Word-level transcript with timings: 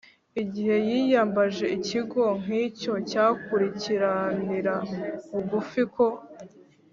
igihe 0.41 0.75
yiyambaje 0.87 1.65
ikigo 1.77 2.23
nk’icyo 2.41 2.93
cyakurikiranira 3.09 4.75
bugufi 5.29 5.81
ko 5.95 6.05